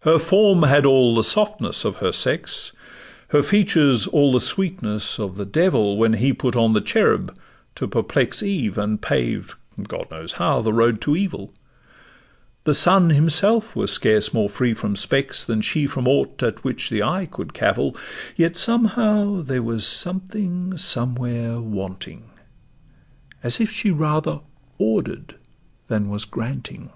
[0.00, 2.72] Her form had all the softness of her sex,
[3.28, 7.32] Her features all the sweetness of the devil, When he put on the cherub
[7.76, 11.52] to perplex Eve, and paved (God knows how) the road to evil;
[12.64, 16.90] The sun himself was scarce more free from specks Than she from aught at which
[16.90, 17.96] the eye could cavil;
[18.34, 22.30] Yet, somehow, there was something somewhere wanting,
[23.44, 24.40] As if she rather
[24.76, 25.36] order'd
[25.86, 26.90] than was granting.